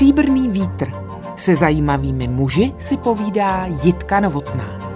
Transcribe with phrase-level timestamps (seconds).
[0.00, 0.92] Stříbrný vítr.
[1.36, 4.92] Se zajímavými muži si povídá Jitka Novotná.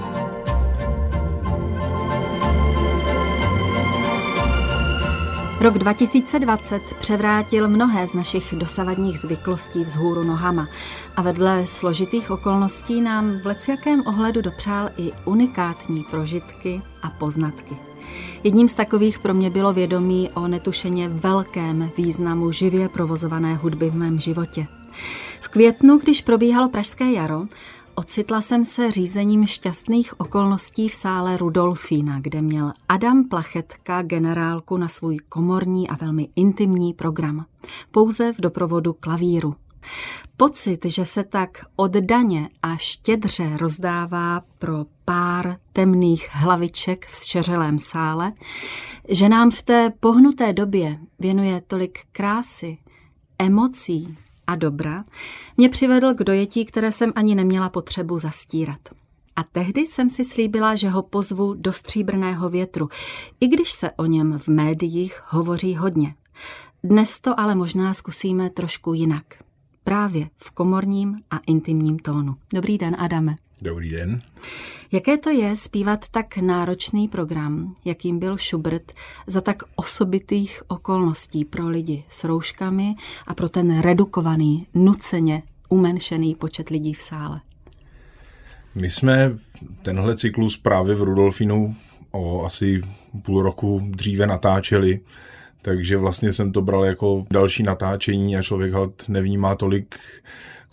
[5.60, 10.68] Rok 2020 převrátil mnohé z našich dosavadních zvyklostí vzhůru nohama
[11.16, 17.76] a vedle složitých okolností nám v leciakém ohledu dopřál i unikátní prožitky a poznatky.
[18.44, 23.96] Jedním z takových pro mě bylo vědomí o netušeně velkém významu živě provozované hudby v
[23.96, 24.66] mém životě.
[25.40, 27.46] V květnu, když probíhalo Pražské jaro,
[27.96, 34.88] Ocitla jsem se řízením šťastných okolností v sále Rudolfína, kde měl Adam Plachetka generálku na
[34.88, 37.46] svůj komorní a velmi intimní program.
[37.90, 39.54] Pouze v doprovodu klavíru.
[40.36, 48.32] Pocit, že se tak oddaně a štědře rozdává pro pár temných hlaviček v šeřelém sále,
[49.08, 52.78] že nám v té pohnuté době věnuje tolik krásy,
[53.38, 55.04] emocí, a dobra
[55.56, 58.80] mě přivedl k dojetí, které jsem ani neměla potřebu zastírat.
[59.36, 62.88] A tehdy jsem si slíbila, že ho pozvu do stříbrného větru,
[63.40, 66.14] i když se o něm v médiích hovoří hodně.
[66.84, 69.24] Dnes to ale možná zkusíme trošku jinak.
[69.84, 72.36] Právě v komorním a intimním tónu.
[72.54, 73.36] Dobrý den, Adame.
[73.64, 74.20] Dobrý den.
[74.92, 78.92] Jaké to je zpívat tak náročný program, jakým byl Schubert,
[79.26, 82.94] za tak osobitých okolností pro lidi s rouškami
[83.26, 87.40] a pro ten redukovaný, nuceně umenšený počet lidí v sále?
[88.74, 89.38] My jsme
[89.82, 91.76] tenhle cyklus právě v Rudolfinu
[92.10, 92.82] o asi
[93.22, 95.00] půl roku dříve natáčeli,
[95.62, 98.72] takže vlastně jsem to bral jako další natáčení a člověk
[99.08, 99.98] nevnímá tolik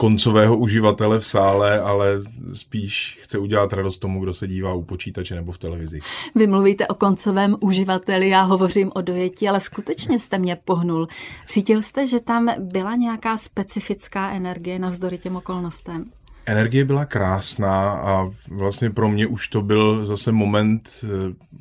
[0.02, 2.22] koncového uživatele v sále, ale
[2.54, 6.00] spíš chce udělat radost tomu, kdo se dívá u počítače nebo v televizi.
[6.36, 11.08] Vy mluvíte o koncovém uživateli, já hovořím o dojetí, ale skutečně jste mě pohnul.
[11.46, 16.06] Cítil jste, že tam byla nějaká specifická energie navzdory těm okolnostem?
[16.45, 21.08] Energie byla krásná a vlastně pro mě už to byl zase moment eh,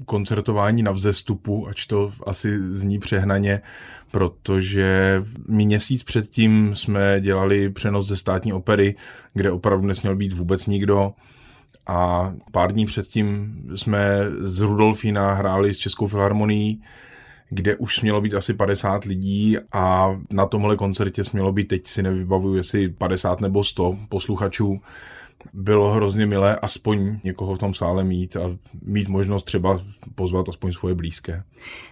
[0.05, 3.61] koncertování na vzestupu, ač to asi zní přehnaně,
[4.11, 8.95] protože mi měsíc předtím jsme dělali přenos ze státní opery,
[9.35, 11.13] kde opravdu nesměl být vůbec nikdo.
[11.87, 16.83] A pár dní předtím jsme z Rudolfína hráli s Českou filharmonií,
[17.51, 22.03] kde už smělo být asi 50 lidí a na tomhle koncertě smělo být, teď si
[22.03, 24.81] nevybavuju, jestli 50 nebo 100 posluchačů
[25.53, 28.41] bylo hrozně milé aspoň někoho v tom sále mít a
[28.83, 29.81] mít možnost třeba
[30.15, 31.43] pozvat aspoň svoje blízké.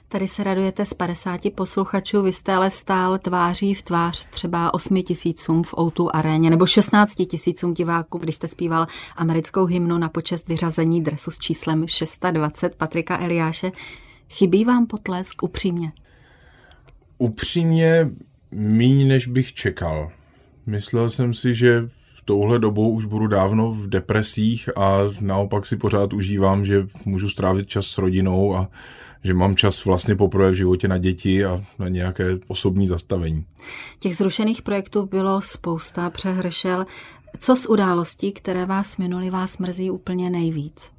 [0.09, 5.03] Tady se radujete z 50 posluchačů, vy jste ale stál tváří v tvář třeba 8
[5.03, 10.49] tisícům v O2 aréně nebo 16 tisícům diváků, když jste zpíval americkou hymnu na počest
[10.49, 13.73] vyřazení dresu s číslem 620 Patrika Eliáše.
[14.29, 15.93] Chybí vám potlesk upřímně?
[17.19, 18.11] Upřímně
[18.51, 20.11] míň, než bych čekal.
[20.67, 21.89] Myslel jsem si, že
[22.29, 27.69] touhle dobou už budu dávno v depresích a naopak si pořád užívám, že můžu strávit
[27.69, 28.69] čas s rodinou a
[29.25, 33.45] že mám čas vlastně poprvé v životě na děti a na nějaké osobní zastavení.
[33.99, 36.87] Těch zrušených projektů bylo spousta, přehršel.
[37.39, 40.91] Co z událostí, které vás minuly, vás mrzí úplně nejvíc?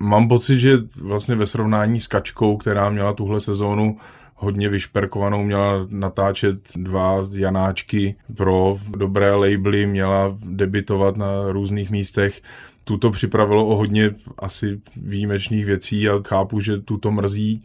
[0.00, 3.96] Mám pocit, že vlastně ve srovnání s Kačkou, která měla tuhle sezónu
[4.42, 12.42] hodně vyšperkovanou, měla natáčet dva Janáčky pro dobré labely, měla debitovat na různých místech.
[12.84, 17.64] Tuto připravilo o hodně asi výjimečných věcí a chápu, že tuto mrzí.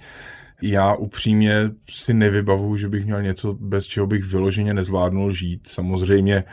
[0.61, 5.67] Já upřímně si nevybavu, že bych měl něco, bez čeho bych vyloženě nezvládnul žít.
[5.67, 6.43] Samozřejmě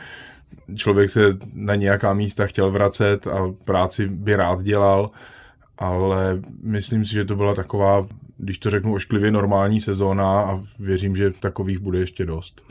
[0.75, 5.11] člověk se na nějaká místa chtěl vracet a práci by rád dělal,
[5.77, 11.15] ale myslím si, že to byla taková když to řeknu ošklivě, normální sezóna a věřím,
[11.15, 12.61] že takových bude ještě dost.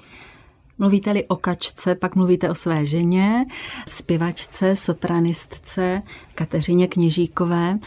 [0.79, 3.45] Mluvíte-li o kačce, pak mluvíte o své ženě,
[3.89, 6.03] zpěvačce, sopranistce
[6.35, 7.79] Kateřině Kněžíkové.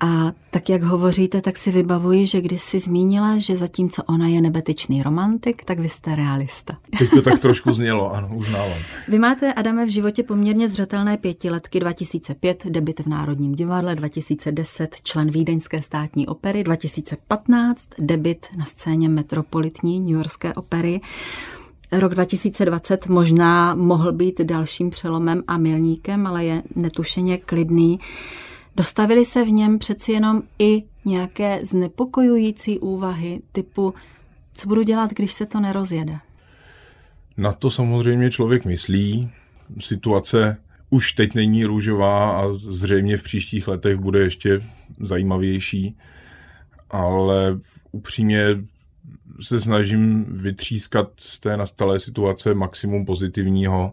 [0.00, 4.40] A tak, jak hovoříte, tak si vybavuji, že když si zmínila, že zatímco ona je
[4.40, 6.76] nebetičný romantik, tak vy jste realista.
[6.98, 8.78] Teď to tak trošku znělo, ano, uznávám.
[9.08, 15.30] Vy máte, Adame, v životě poměrně zřetelné pětiletky 2005, debit v Národním divadle, 2010 člen
[15.30, 21.00] Vídeňské státní opery, 2015 debit na scéně metropolitní New Yorkské opery.
[21.92, 27.98] Rok 2020 možná mohl být dalším přelomem a milníkem, ale je netušeně klidný.
[28.76, 33.94] Dostavily se v něm přeci jenom i nějaké znepokojující úvahy typu,
[34.54, 36.18] co budu dělat, když se to nerozjede?
[37.36, 39.30] Na to samozřejmě člověk myslí.
[39.78, 40.56] Situace
[40.90, 44.62] už teď není růžová a zřejmě v příštích letech bude ještě
[45.00, 45.96] zajímavější,
[46.90, 47.58] ale
[47.92, 48.46] upřímně
[49.40, 53.92] se snažím vytřískat z té nastalé situace maximum pozitivního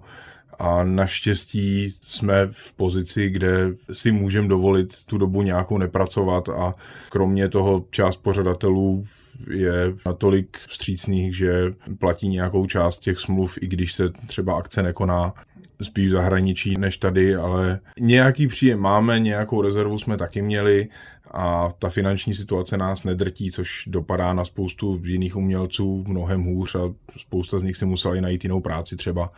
[0.60, 6.74] a naštěstí jsme v pozici, kde si můžeme dovolit tu dobu nějakou nepracovat a
[7.10, 9.06] kromě toho část pořadatelů
[9.50, 15.34] je natolik vstřícných, že platí nějakou část těch smluv, i když se třeba akce nekoná
[15.82, 20.88] spíš v zahraničí než tady, ale nějaký příjem máme, nějakou rezervu jsme taky měli
[21.32, 26.94] a ta finanční situace nás nedrtí, což dopadá na spoustu jiných umělců mnohem hůř a
[27.18, 29.32] spousta z nich si museli najít jinou práci třeba.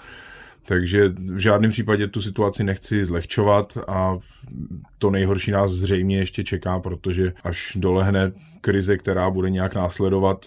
[0.65, 4.17] Takže v žádném případě tu situaci nechci zlehčovat a
[4.99, 8.31] to nejhorší nás zřejmě ještě čeká, protože až dolehne
[8.61, 10.45] krize, která bude nějak následovat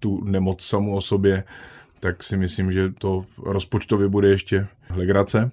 [0.00, 1.44] tu nemoc samu o sobě,
[2.00, 5.50] tak si myslím, že to rozpočtově bude ještě legrace.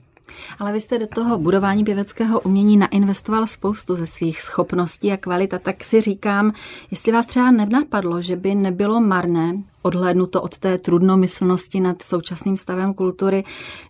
[0.60, 5.60] Ale vy jste do toho budování pěveckého umění nainvestoval spoustu ze svých schopností a kvalita,
[5.60, 6.54] tak si říkám,
[6.92, 12.94] jestli vás třeba nenapadlo, že by nebylo marné, odhlédnuto od té trudnomyslnosti nad současným stavem
[12.94, 13.44] kultury,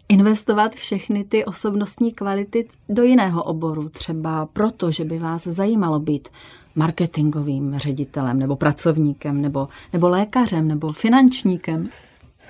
[0.09, 6.29] investovat všechny ty osobnostní kvality do jiného oboru, třeba proto, že by vás zajímalo být
[6.75, 11.89] marketingovým ředitelem nebo pracovníkem nebo, nebo lékařem nebo finančníkem.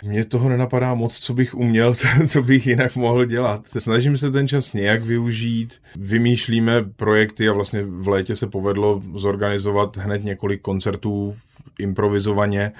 [0.04, 1.94] Mně toho nenapadá moc, co bych uměl,
[2.28, 3.68] co bych jinak mohl dělat.
[3.78, 9.98] Snažím se ten čas nějak využít, vymýšlíme projekty a vlastně v létě se povedlo zorganizovat
[9.98, 11.36] hned několik koncertů
[11.80, 12.72] improvizovaně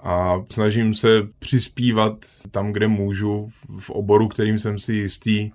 [0.00, 2.12] a snažím se přispívat
[2.50, 5.50] tam, kde můžu, v oboru, kterým jsem si jistý,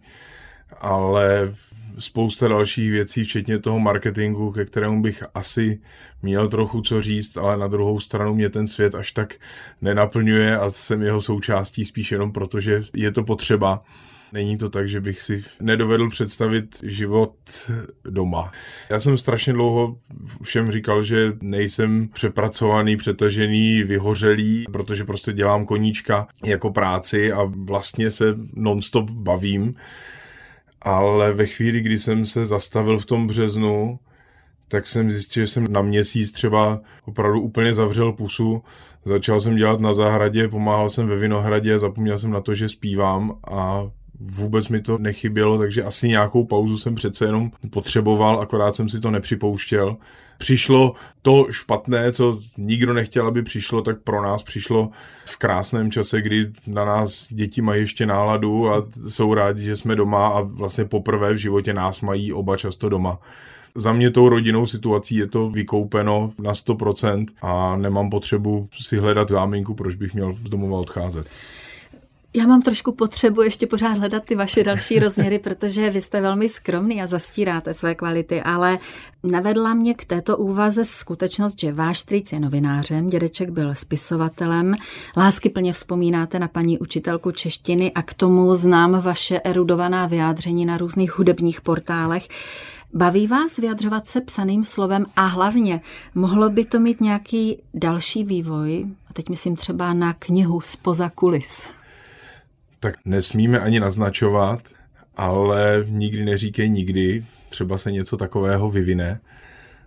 [0.82, 1.54] ale
[2.00, 5.80] spousta dalších věcí, včetně toho marketingu, ke kterému bych asi
[6.22, 9.36] měl trochu co říct, ale na druhou stranu mě ten svět až tak
[9.82, 13.84] nenaplňuje a jsem jeho součástí spíš jenom proto, že je to potřeba.
[14.34, 17.34] Není to tak, že bych si nedovedl představit život
[18.10, 18.52] doma.
[18.90, 19.98] Já jsem strašně dlouho
[20.44, 28.12] všem říkal, že nejsem přepracovaný, přetažený, vyhořelý, protože prostě dělám koníčka jako práci a vlastně
[28.12, 29.76] se nonstop bavím
[30.82, 34.00] ale ve chvíli, kdy jsem se zastavil v tom březnu,
[34.68, 38.64] tak jsem zjistil, že jsem na měsíc třeba opravdu úplně zavřel pusu.
[39.06, 43.40] Začal jsem dělat na zahradě, pomáhal jsem ve Vinohradě, zapomněl jsem na to, že zpívám
[43.52, 43.84] a
[44.20, 49.00] vůbec mi to nechybělo, takže asi nějakou pauzu jsem přece jenom potřeboval, akorát jsem si
[49.00, 49.98] to nepřipouštěl
[50.38, 54.90] přišlo to špatné, co nikdo nechtěl, aby přišlo, tak pro nás přišlo
[55.26, 59.96] v krásném čase, kdy na nás děti mají ještě náladu a jsou rádi, že jsme
[59.96, 63.20] doma a vlastně poprvé v životě nás mají oba často doma.
[63.76, 69.30] Za mě tou rodinnou situací je to vykoupeno na 100% a nemám potřebu si hledat
[69.30, 71.28] záminku, proč bych měl z domova odcházet.
[72.34, 76.50] Já mám trošku potřebu ještě pořád hledat ty vaše další rozměry, protože vy jste velmi
[76.50, 78.80] skromný a zastíráte své kvality, ale
[79.24, 84.76] navedla mě k této úvaze skutečnost, že váš strýc je novinářem, dědeček byl spisovatelem,
[85.18, 90.78] lásky plně vzpomínáte na paní učitelku češtiny a k tomu znám vaše erudovaná vyjádření na
[90.78, 92.28] různých hudebních portálech.
[92.94, 95.82] Baví vás vyjadřovat se psaným slovem a hlavně
[96.16, 101.68] mohlo by to mít nějaký další vývoj, a teď myslím třeba na knihu Spoza kulis
[102.80, 104.60] tak nesmíme ani naznačovat,
[105.16, 109.20] ale nikdy neříkej nikdy, třeba se něco takového vyvine.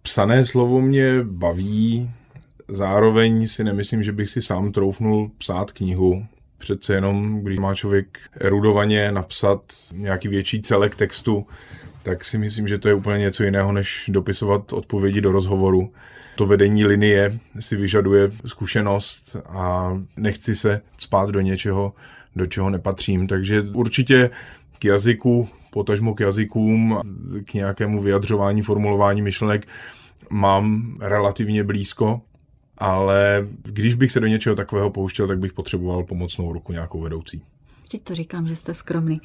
[0.02, 2.10] Psané slovo mě baví,
[2.68, 6.26] zároveň si nemyslím, že bych si sám troufnul psát knihu.
[6.58, 9.60] Přece jenom, když má člověk erudovaně napsat
[9.92, 11.46] nějaký větší celek textu,
[12.02, 15.92] tak si myslím, že to je úplně něco jiného, než dopisovat odpovědi do rozhovoru.
[16.36, 21.92] To vedení linie si vyžaduje zkušenost a nechci se spát do něčeho,
[22.36, 23.26] do čeho nepatřím.
[23.26, 24.30] Takže určitě
[24.78, 27.00] k jazyku, potažmo k jazykům,
[27.44, 29.68] k nějakému vyjadřování, formulování myšlenek
[30.30, 32.20] mám relativně blízko,
[32.78, 37.42] ale když bych se do něčeho takového pouštěl, tak bych potřeboval pomocnou ruku nějakou vedoucí.
[37.90, 39.20] Vždyť to říkám, že jste skromný.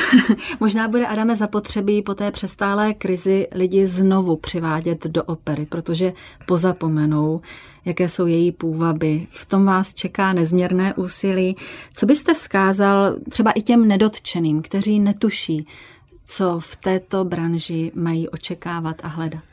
[0.60, 6.12] Možná bude Adame zapotřebí po té přestálé krizi lidi znovu přivádět do opery, protože
[6.46, 7.40] pozapomenou,
[7.84, 9.26] jaké jsou její půvaby.
[9.30, 11.56] V tom vás čeká nezměrné úsilí.
[11.94, 15.66] Co byste vzkázal třeba i těm nedotčeným, kteří netuší,
[16.24, 19.44] co v této branži mají očekávat a hledat?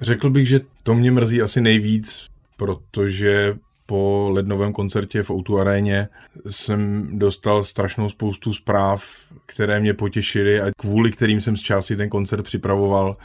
[0.00, 3.56] Řekl bych, že to mě mrzí asi nejvíc, protože
[3.90, 6.08] po lednovém koncertě v Outu aréně
[6.50, 9.04] jsem dostal strašnou spoustu zpráv,
[9.46, 13.16] které mě potěšily a kvůli kterým jsem z části ten koncert připravoval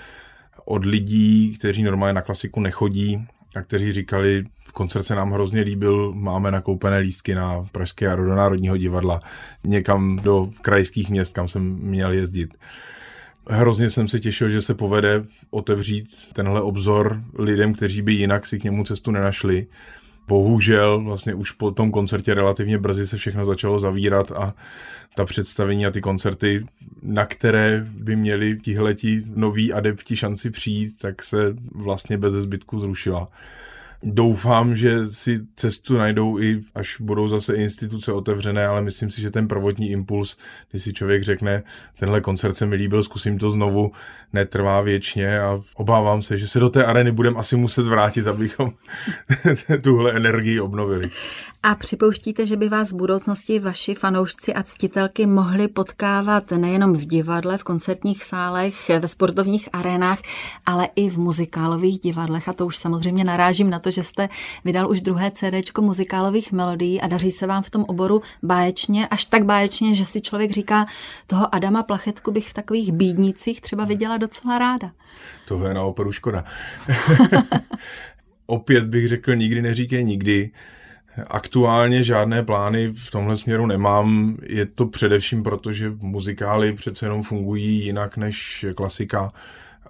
[0.66, 6.14] od lidí, kteří normálně na klasiku nechodí a kteří říkali, koncert se nám hrozně líbil,
[6.14, 9.20] máme nakoupené lístky na Pražské a do Národního divadla,
[9.64, 12.58] někam do krajských měst, kam jsem měl jezdit.
[13.50, 18.60] Hrozně jsem se těšil, že se povede otevřít tenhle obzor lidem, kteří by jinak si
[18.60, 19.68] k němu cestu nenašli
[20.28, 24.54] Bohužel vlastně už po tom koncertě relativně brzy se všechno začalo zavírat a
[25.16, 26.66] ta představení a ty koncerty,
[27.02, 33.28] na které by měli tihleti noví adepti šanci přijít, tak se vlastně bez zbytku zrušila.
[34.06, 39.32] Doufám, že si cestu najdou i až budou zase instituce otevřené, ale myslím si, že
[39.32, 40.38] ten prvotní impuls,
[40.72, 41.64] když si člověk řekne,
[42.00, 43.92] tenhle koncert se mi líbil, zkusím to znovu,
[44.34, 48.72] netrvá věčně a obávám se, že se do té areny budeme asi muset vrátit, abychom
[49.82, 51.10] tuhle energii obnovili.
[51.64, 57.06] A připouštíte, že by vás v budoucnosti vaši fanoušci a ctitelky mohli potkávat nejenom v
[57.06, 60.20] divadle, v koncertních sálech, ve sportovních arénách,
[60.66, 62.50] ale i v muzikálových divadlech.
[62.50, 64.30] A to už samozřejmě narážím na to, že jste
[64.66, 69.26] vydal už druhé CD muzikálových melodií a daří se vám v tom oboru báječně, až
[69.26, 70.86] tak báječně, že si člověk říká,
[71.28, 74.92] toho Adama Plachetku bych v takových bídnicích třeba viděla docela ráda.
[75.48, 76.46] Toho je na operu škoda.
[78.46, 80.52] Opět bych řekl, nikdy neříkej nikdy.
[81.28, 84.38] Aktuálně žádné plány v tomhle směru nemám.
[84.44, 89.30] Je to především proto, že muzikály přece jenom fungují jinak než klasika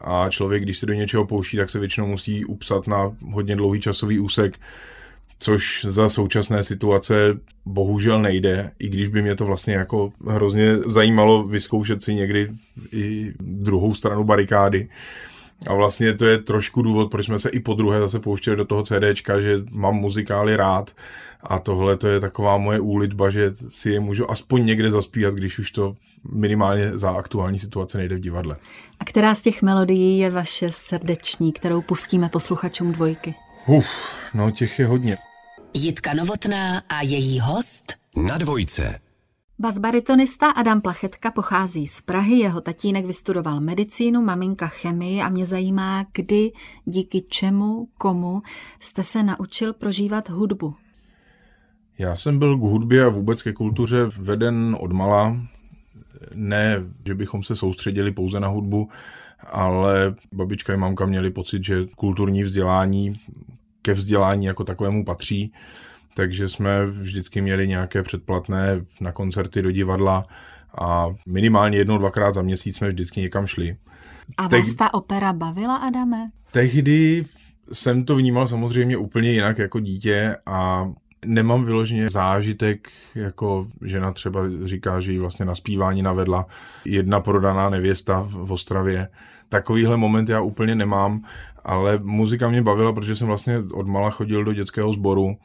[0.01, 3.81] a člověk, když se do něčeho pouští, tak se většinou musí upsat na hodně dlouhý
[3.81, 4.59] časový úsek,
[5.39, 7.13] což za současné situace
[7.65, 12.50] bohužel nejde, i když by mě to vlastně jako hrozně zajímalo vyzkoušet si někdy
[12.91, 14.89] i druhou stranu barikády.
[15.67, 18.65] A vlastně to je trošku důvod, proč jsme se i po druhé zase pouštěli do
[18.65, 20.91] toho CDčka, že mám muzikály rád
[21.43, 25.59] a tohle to je taková moje úlitba, že si je můžu aspoň někde zaspívat, když
[25.59, 25.95] už to
[26.31, 28.57] minimálně za aktuální situace nejde v divadle.
[28.99, 33.35] A která z těch melodií je vaše srdeční, kterou pustíme posluchačům dvojky?
[33.67, 33.87] Uf,
[34.33, 35.17] no těch je hodně.
[35.73, 38.99] Jitka Novotná a její host na dvojce.
[39.59, 46.05] Basbaritonista Adam Plachetka pochází z Prahy, jeho tatínek vystudoval medicínu, maminka chemii a mě zajímá,
[46.13, 46.51] kdy,
[46.85, 48.41] díky čemu, komu
[48.79, 50.75] jste se naučil prožívat hudbu.
[51.97, 55.37] Já jsem byl k hudbě a vůbec ke kultuře veden od mala.
[56.34, 58.89] Ne, že bychom se soustředili pouze na hudbu,
[59.51, 63.20] ale babička i mamka měli pocit, že kulturní vzdělání
[63.82, 65.53] ke vzdělání jako takovému patří
[66.13, 70.24] takže jsme vždycky měli nějaké předplatné na koncerty do divadla
[70.82, 73.77] a minimálně jednou, dvakrát za měsíc jsme vždycky někam šli.
[74.38, 76.29] A vás Te- ta opera bavila, Adame?
[76.51, 77.25] Tehdy
[77.74, 80.91] jsem to vnímal samozřejmě úplně jinak jako dítě a
[81.25, 86.45] nemám vyloženě zážitek, jako žena třeba říká, že jí vlastně na zpívání navedla
[86.85, 89.07] jedna prodaná nevěsta v Ostravě.
[89.49, 91.23] Takovýhle moment já úplně nemám,
[91.63, 95.37] ale muzika mě bavila, protože jsem vlastně od mala chodil do dětského sboru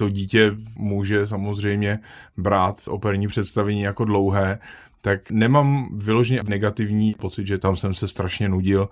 [0.00, 1.98] to dítě může samozřejmě
[2.36, 4.58] brát operní představení jako dlouhé,
[5.00, 8.88] tak nemám vyloženě negativní pocit, že tam jsem se strašně nudil.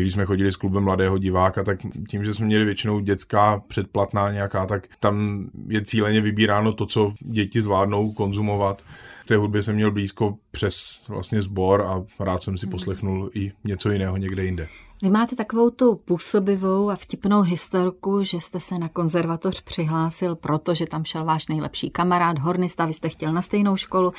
[0.00, 4.32] Když jsme chodili s klubem mladého diváka, tak tím, že jsme měli většinou dětská předplatná
[4.32, 8.82] nějaká, tak tam je cíleně vybíráno to, co děti zvládnou konzumovat.
[9.24, 13.52] V té hudbě jsem měl blízko přes vlastně sbor a rád jsem si poslechnul i
[13.64, 14.68] něco jiného někde jinde.
[15.04, 20.86] Vy máte takovou tu působivou a vtipnou historku, že jste se na konzervatoř přihlásil, protože
[20.86, 24.12] tam šel váš nejlepší kamarád, hornista, vy jste chtěl na stejnou školu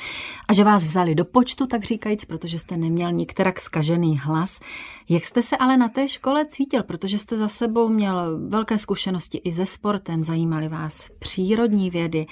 [0.48, 4.60] a že vás vzali do počtu, tak říkajíc, protože jste neměl nikterak skažený hlas.
[5.08, 9.38] Jak jste se ale na té škole cítil, protože jste za sebou měl velké zkušenosti
[9.38, 12.26] i se sportem, zajímaly vás přírodní vědy,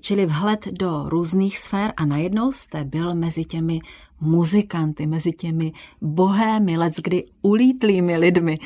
[0.00, 3.80] čili vhled do různých sfér a najednou jste byl mezi těmi
[4.20, 8.58] muzikanty, mezi těmi bohémy, kdy ulítlými lidmi.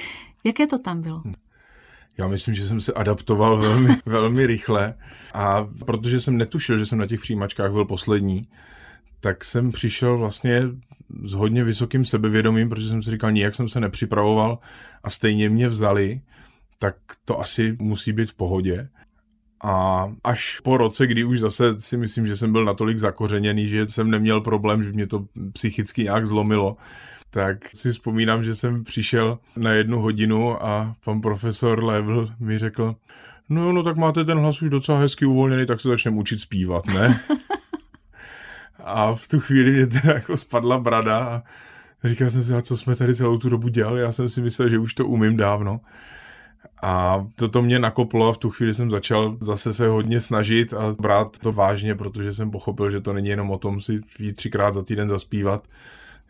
[0.44, 1.22] Jaké to tam bylo?
[2.18, 4.94] Já myslím, že jsem se adaptoval velmi, velmi rychle
[5.34, 8.48] a protože jsem netušil, že jsem na těch přijímačkách byl poslední,
[9.20, 10.62] tak jsem přišel vlastně
[11.24, 14.58] s hodně vysokým sebevědomím, protože jsem si říkal, nijak jsem se nepřipravoval
[15.02, 16.20] a stejně mě vzali,
[16.78, 18.88] tak to asi musí být v pohodě.
[19.66, 23.88] A až po roce, kdy už zase si myslím, že jsem byl natolik zakořeněný, že
[23.88, 26.76] jsem neměl problém, že mě to psychicky nějak zlomilo,
[27.30, 32.94] tak si vzpomínám, že jsem přišel na jednu hodinu a pan profesor Level mi řekl,
[33.48, 36.86] no, no tak máte ten hlas už docela hezky uvolněný, tak se začneme učit zpívat,
[36.86, 37.20] ne?
[38.84, 41.42] a v tu chvíli mě teda jako spadla brada a
[42.08, 44.68] říkal jsem si, a co jsme tady celou tu dobu dělali, já jsem si myslel,
[44.68, 45.80] že už to umím dávno.
[46.82, 50.96] A toto mě nakoplo a v tu chvíli jsem začal zase se hodně snažit a
[51.00, 54.74] brát to vážně, protože jsem pochopil, že to není jenom o tom si jít třikrát
[54.74, 55.68] za týden zaspívat.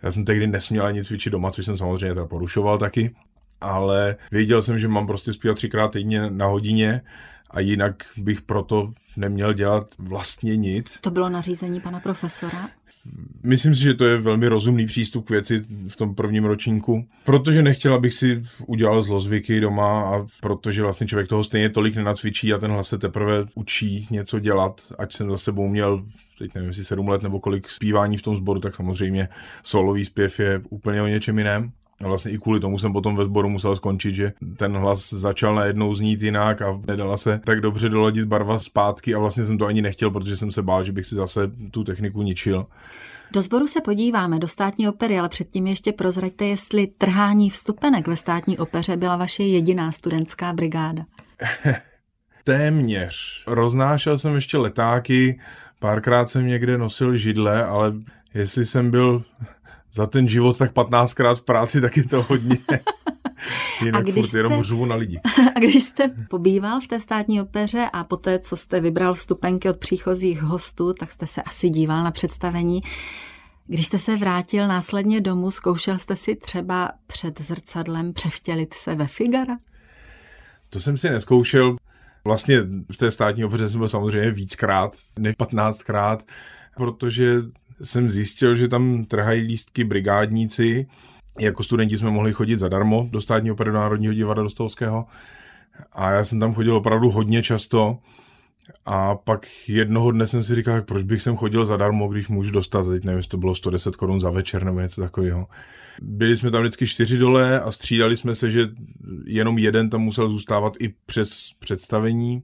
[0.02, 3.14] Já jsem tehdy nesměl ani cvičit doma, což jsem samozřejmě teda porušoval taky,
[3.60, 7.00] ale věděl jsem, že mám prostě zpívat třikrát týdně na hodině
[7.50, 10.98] a jinak bych proto neměl dělat vlastně nic.
[11.00, 12.68] To bylo nařízení pana profesora?
[13.42, 17.62] Myslím si, že to je velmi rozumný přístup k věci v tom prvním ročníku, protože
[17.62, 22.58] nechtěla bych si udělal zlozvyky doma a protože vlastně člověk toho stejně tolik nenacvičí a
[22.58, 26.04] ten hlas se teprve učí něco dělat, ať jsem za sebou měl
[26.38, 29.28] teď nevím, jestli sedm let nebo kolik zpívání v tom sboru, tak samozřejmě
[29.62, 31.72] solový zpěv je úplně o něčem jiném.
[32.00, 35.54] A vlastně i kvůli tomu jsem potom ve sboru musel skončit, že ten hlas začal
[35.54, 39.66] najednou znít jinak a nedala se tak dobře doladit barva zpátky a vlastně jsem to
[39.66, 42.66] ani nechtěl, protože jsem se bál, že bych si zase tu techniku ničil.
[43.32, 48.16] Do sboru se podíváme, do státní opery, ale předtím ještě prozraďte, jestli trhání vstupenek ve
[48.16, 51.04] státní opeře byla vaše jediná studentská brigáda.
[52.44, 53.44] Téměř.
[53.46, 55.40] Roznášel jsem ještě letáky,
[55.78, 57.92] párkrát jsem někde nosil židle, ale
[58.34, 59.24] jestli jsem byl
[59.94, 62.58] za ten život tak 15krát v práci, tak je to hodně.
[63.84, 65.20] Jinak a když furt jste, jenom řvu na lidi.
[65.56, 69.76] A když jste pobýval v té státní opeře a poté, co jste vybral vstupenky od
[69.76, 72.80] příchozích hostů, tak jste se asi díval na představení.
[73.66, 79.06] Když jste se vrátil následně domů, zkoušel jste si třeba před zrcadlem převtělit se ve
[79.06, 79.56] Figara?
[80.70, 81.76] To jsem si neskoušel.
[82.24, 82.60] Vlastně
[82.92, 86.24] v té státní opeře jsem byl samozřejmě víckrát, ne patnáctkrát,
[86.76, 87.42] protože
[87.82, 90.86] jsem zjistil, že tam trhají lístky brigádníci.
[91.40, 95.06] Jako studenti jsme mohli chodit zadarmo do státního Národního divadla Dostovského.
[95.92, 97.98] A já jsem tam chodil opravdu hodně často.
[98.86, 102.88] A pak jednoho dne jsem si říkal, proč bych sem chodil zadarmo, když můžu dostat,
[102.88, 105.46] teď nevím, jestli to bylo 110 korun za večer nebo něco takového.
[106.02, 108.68] Byli jsme tam vždycky čtyři dole a střídali jsme se, že
[109.26, 112.42] jenom jeden tam musel zůstávat i přes představení.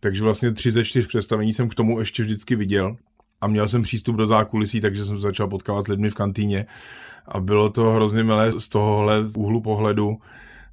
[0.00, 2.96] Takže vlastně tři ze čtyř představení jsem k tomu ještě vždycky viděl
[3.40, 6.66] a měl jsem přístup do zákulisí, takže jsem začal potkávat s lidmi v kantýně
[7.28, 10.18] a bylo to hrozně milé z tohohle úhlu pohledu,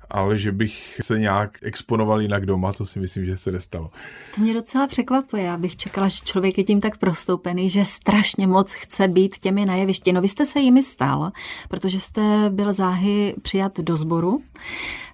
[0.10, 3.90] ale že bych se nějak exponoval jinak doma, to si myslím, že se nestalo.
[4.36, 5.44] To mě docela překvapuje.
[5.44, 9.66] Já bych čekala, že člověk je tím tak prostoupený, že strašně moc chce být těmi
[9.66, 10.14] na jevišti.
[10.14, 11.32] No vy jste se jimi stal,
[11.70, 14.42] protože jste byl záhy přijat do sboru.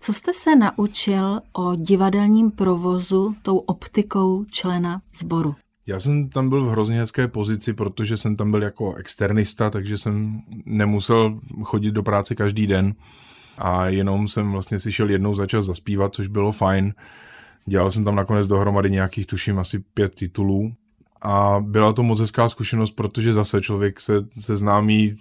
[0.01, 5.55] Co jste se naučil o divadelním provozu tou optikou člena sboru?
[5.89, 9.97] Já jsem tam byl v hrozně hezké pozici, protože jsem tam byl jako externista, takže
[9.97, 12.95] jsem nemusel chodit do práce každý den
[13.57, 16.93] a jenom jsem vlastně si šel jednou za čas zaspívat, což bylo fajn.
[17.65, 20.73] Dělal jsem tam nakonec dohromady nějakých, tuším, asi pět titulů
[21.21, 25.15] a byla to moc hezká zkušenost, protože zase člověk se, se známí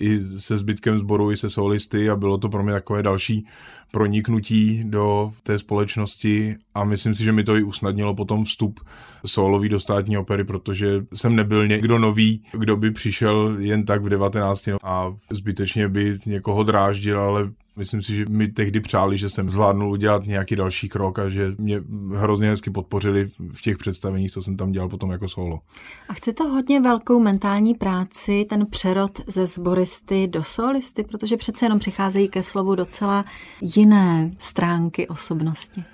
[0.00, 3.46] i se zbytkem sboru, i se solisty a bylo to pro mě takové další
[3.90, 6.56] proniknutí do té společnosti.
[6.74, 8.80] A myslím si, že mi to i usnadnilo potom vstup
[9.26, 14.08] solový do státní opery, protože jsem nebyl někdo nový, kdo by přišel jen tak v
[14.08, 19.50] 19 a zbytečně by někoho dráždil, ale Myslím si, že mi tehdy přáli, že jsem
[19.50, 21.82] zvládnul udělat nějaký další krok a že mě
[22.14, 25.60] hrozně hezky podpořili v těch představeních, co jsem tam dělal potom jako solo.
[26.08, 31.64] A chce to hodně velkou mentální práci, ten přerod ze sboristy do solisty, protože přece
[31.64, 33.24] jenom přicházejí ke slovu docela
[33.60, 35.84] jiné stránky osobnosti.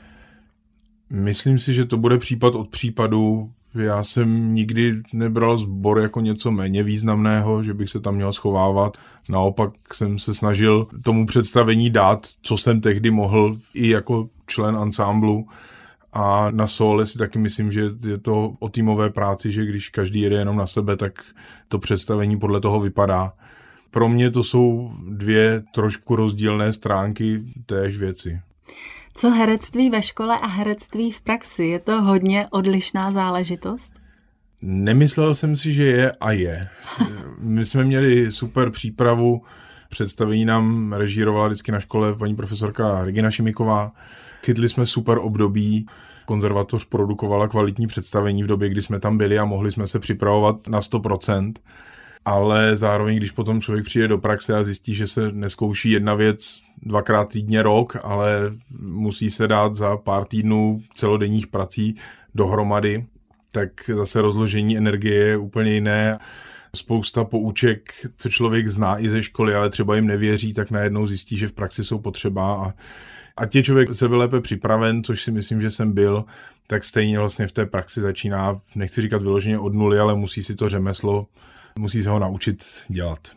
[1.11, 3.53] Myslím si, že to bude případ od případu.
[3.77, 8.97] Já jsem nikdy nebral sbor jako něco méně významného, že bych se tam měl schovávat.
[9.29, 15.47] Naopak jsem se snažil tomu představení dát, co jsem tehdy mohl i jako člen ansámblu.
[16.13, 20.21] A na sole si taky myslím, že je to o týmové práci, že když každý
[20.21, 21.25] jede jenom na sebe, tak
[21.69, 23.33] to představení podle toho vypadá.
[23.91, 28.41] Pro mě to jsou dvě trošku rozdílné stránky též věci.
[29.17, 31.65] Co herectví ve škole a herectví v praxi?
[31.65, 33.93] Je to hodně odlišná záležitost?
[34.63, 36.61] Nemyslel jsem si, že je a je.
[37.39, 39.43] My jsme měli super přípravu,
[39.89, 43.93] představení nám režírovala vždycky na škole paní profesorka Regina Šimiková.
[44.45, 45.87] Chytli jsme super období,
[46.27, 50.69] konzervatoř produkovala kvalitní představení v době, kdy jsme tam byli a mohli jsme se připravovat
[50.69, 51.53] na 100%
[52.27, 56.63] ale zároveň, když potom člověk přijde do praxe a zjistí, že se neskouší jedna věc
[56.83, 61.97] dvakrát týdně rok, ale musí se dát za pár týdnů celodenních prací
[62.35, 63.07] dohromady,
[63.53, 66.19] tak zase rozložení energie je úplně jiné.
[66.77, 71.39] Spousta pouček, co člověk zná i ze školy, ale třeba jim nevěří, tak najednou zjistí,
[71.39, 72.73] že v praxi jsou potřeba a
[73.39, 76.25] a tě člověk se byl lépe připraven, což si myslím, že jsem byl,
[76.67, 80.55] tak stejně vlastně v té praxi začíná, nechci říkat vyloženě od nuly, ale musí si
[80.55, 81.27] to řemeslo
[81.79, 83.29] musí se ho naučit dělat.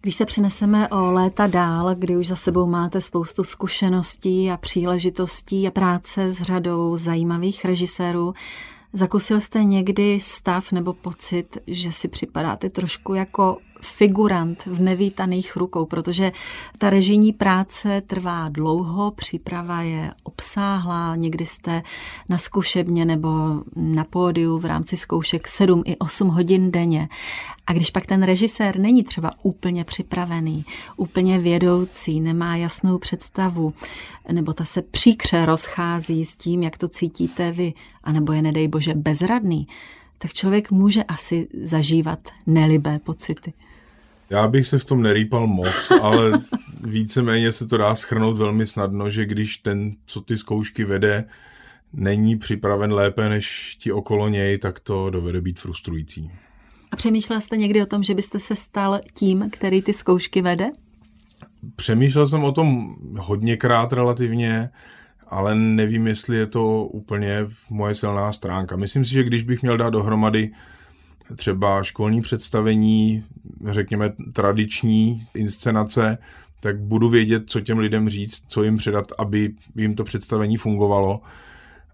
[0.00, 5.66] Když se přeneseme o léta dál, kdy už za sebou máte spoustu zkušeností a příležitostí
[5.66, 8.34] a práce s řadou zajímavých režisérů,
[8.92, 15.86] zakusil jste někdy stav nebo pocit, že si připadáte trošku jako figurant v nevítaných rukou,
[15.86, 16.32] protože
[16.78, 21.82] ta režijní práce trvá dlouho, příprava je obsáhlá, někdy jste
[22.28, 23.28] na zkušebně nebo
[23.76, 27.08] na pódiu v rámci zkoušek 7 i 8 hodin denně.
[27.66, 30.64] A když pak ten režisér není třeba úplně připravený,
[30.96, 33.74] úplně vědoucí, nemá jasnou představu,
[34.32, 38.94] nebo ta se příkře rozchází s tím, jak to cítíte vy, anebo je, nedej bože,
[38.94, 39.66] bezradný,
[40.18, 43.52] tak člověk může asi zažívat nelibé pocity.
[44.30, 46.32] Já bych se v tom nerýpal moc, ale
[46.80, 51.24] víceméně se to dá schrnout velmi snadno, že když ten, co ty zkoušky vede,
[51.92, 56.30] není připraven lépe než ti okolo něj, tak to dovede být frustrující.
[56.90, 60.70] A přemýšlel jste někdy o tom, že byste se stal tím, který ty zkoušky vede?
[61.76, 64.70] Přemýšlel jsem o tom hodněkrát relativně,
[65.34, 68.76] ale nevím, jestli je to úplně moje silná stránka.
[68.76, 70.50] Myslím si, že když bych měl dát dohromady
[71.36, 73.24] třeba školní představení,
[73.70, 76.18] řekněme tradiční inscenace,
[76.60, 81.20] tak budu vědět, co těm lidem říct, co jim předat, aby jim to představení fungovalo.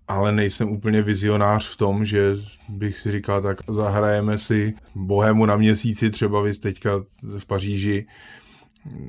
[0.09, 2.37] Ale nejsem úplně vizionář v tom, že
[2.69, 6.91] bych si říkal, tak zahrajeme si Bohemu na měsíci, třeba vy teďka
[7.39, 8.07] v Paříži,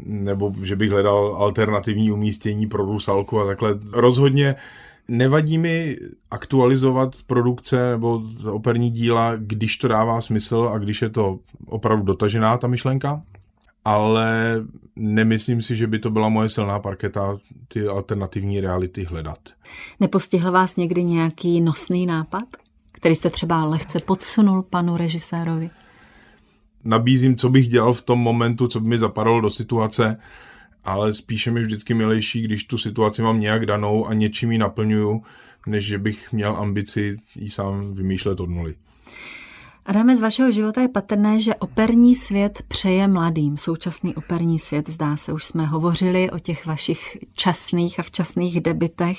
[0.06, 3.80] nebo že bych hledal alternativní umístění pro Rusalku a takhle.
[3.94, 4.56] Rozhodně
[5.08, 5.98] nevadí mi
[6.32, 12.58] aktualizovat produkce nebo operní díla, když to dává smysl a když je to opravdu dotažená
[12.58, 13.22] ta myšlenka,
[13.86, 14.56] ale
[14.96, 19.40] nemyslím si, že by to byla moje silná parketa ty alternativní reality hledat.
[20.00, 22.44] Nepostihl vás někdy nějaký nosný nápad,
[22.92, 25.70] který jste třeba lehce podsunul panu režisérovi?
[26.84, 30.18] Nabízím, co bych dělal v tom momentu, co by mi zapadalo do situace,
[30.84, 35.24] ale spíše mi vždycky milejší, když tu situaci mám nějak danou a něčím ji naplňuju,
[35.68, 38.76] než že bych měl ambici ji sám vymýšlet od nuly.
[39.86, 43.58] Adame, z vašeho života je patrné, že operní svět přeje mladým.
[43.58, 49.18] Současný operní svět, zdá se, už jsme hovořili o těch vašich časných a včasných debitech.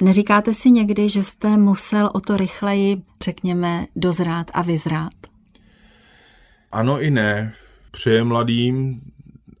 [0.00, 5.17] Neříkáte si někdy, že jste musel o to rychleji, řekněme, dozrát a vyzrát?
[6.72, 7.54] Ano i ne.
[7.90, 9.00] Přeje mladým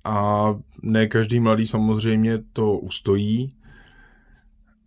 [0.04, 3.52] a ne každý mladý samozřejmě to ustojí,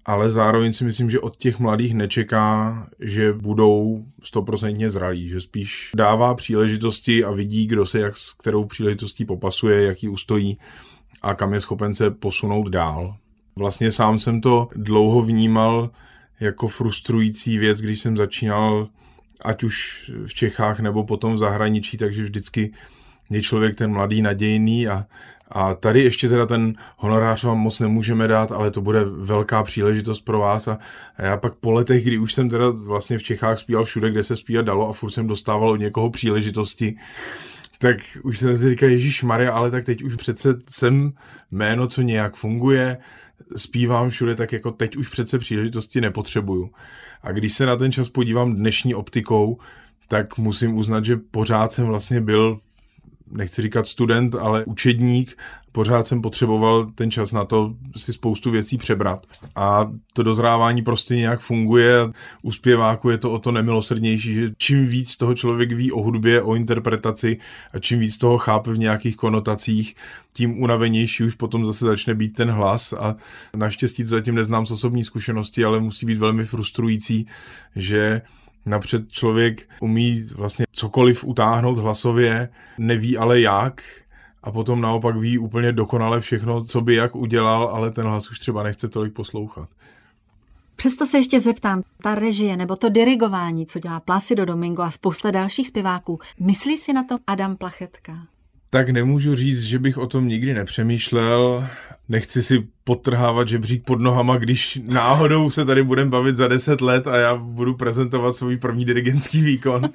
[0.05, 5.91] ale zároveň si myslím, že od těch mladých nečeká, že budou stoprocentně zralí, že spíš
[5.95, 10.57] dává příležitosti a vidí, kdo se jak s kterou příležitostí popasuje, jaký ustojí
[11.21, 13.15] a kam je schopen se posunout dál.
[13.55, 15.89] Vlastně sám jsem to dlouho vnímal
[16.39, 18.87] jako frustrující věc, když jsem začínal
[19.41, 22.73] ať už v Čechách nebo potom v zahraničí, takže vždycky
[23.29, 25.05] je člověk ten mladý, nadějný a,
[25.51, 30.21] a tady ještě teda ten honorář vám moc nemůžeme dát, ale to bude velká příležitost
[30.21, 30.67] pro vás.
[30.67, 30.77] A,
[31.17, 34.23] a já pak po letech, kdy už jsem teda vlastně v Čechách zpíval všude, kde
[34.23, 36.97] se zpívat dalo a furt jsem dostával od někoho příležitosti,
[37.79, 41.13] tak už jsem si říkal, Ježíš Maria, ale tak teď už přece jsem
[41.51, 42.97] jméno, co nějak funguje,
[43.55, 46.71] zpívám všude, tak jako teď už přece příležitosti nepotřebuju.
[47.23, 49.57] A když se na ten čas podívám dnešní optikou,
[50.07, 52.59] tak musím uznat, že pořád jsem vlastně byl
[53.31, 55.37] nechci říkat student, ale učedník,
[55.71, 59.25] pořád jsem potřeboval ten čas na to si spoustu věcí přebrat.
[59.55, 61.95] A to dozrávání prostě nějak funguje.
[62.41, 66.41] U zpěváku je to o to nemilosrdnější, že čím víc toho člověk ví o hudbě,
[66.41, 67.37] o interpretaci
[67.73, 69.95] a čím víc toho chápe v nějakých konotacích,
[70.33, 73.15] tím unavenější už potom zase začne být ten hlas a
[73.55, 77.27] naštěstí to zatím neznám z osobní zkušenosti, ale musí být velmi frustrující,
[77.75, 78.21] že
[78.65, 83.83] Napřed člověk umí vlastně cokoliv utáhnout hlasově, neví ale jak,
[84.43, 88.39] a potom naopak ví úplně dokonale všechno, co by jak udělal, ale ten hlas už
[88.39, 89.69] třeba nechce tolik poslouchat.
[90.75, 95.31] Přesto se ještě zeptám, ta režie nebo to dirigování, co dělá Placido Domingo a spousta
[95.31, 98.27] dalších zpěváků, myslí si na to Adam Plachetka?
[98.69, 101.67] Tak nemůžu říct, že bych o tom nikdy nepřemýšlel
[102.09, 107.07] nechci si potrhávat žebřík pod nohama, když náhodou se tady budeme bavit za deset let
[107.07, 109.89] a já budu prezentovat svůj první dirigentský výkon.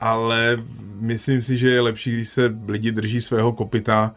[0.00, 0.56] Ale
[1.00, 4.14] myslím si, že je lepší, když se lidi drží svého kopita.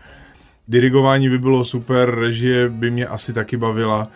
[0.67, 4.07] Dirigování by bylo super, režie by mě asi taky bavila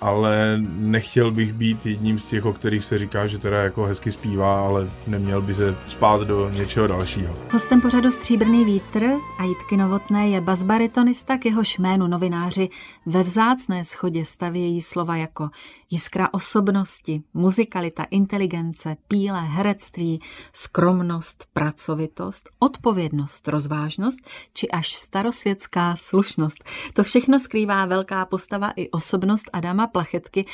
[0.00, 4.12] ale nechtěl bych být jedním z těch, o kterých se říká, že teda jako hezky
[4.12, 7.34] zpívá, ale neměl by se spát do něčeho dalšího.
[7.52, 9.04] Hostem pořadu Stříbrný vítr
[9.38, 12.68] a Jitky Novotné je basbaritonista, k jehož jménu novináři
[13.06, 15.48] ve vzácné schodě stavějí slova jako
[15.90, 20.20] jiskra osobnosti, muzikalita, inteligence, píle, herectví,
[20.52, 24.18] skromnost, pracovitost, odpovědnost, rozvážnost
[24.52, 26.64] či až starosvětská slušnost.
[26.94, 30.44] To všechno skrývá velká postava i osobnost Adama Plachetky